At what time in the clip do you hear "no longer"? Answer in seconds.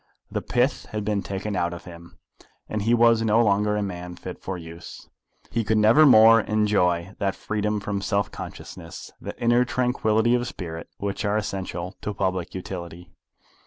3.21-3.75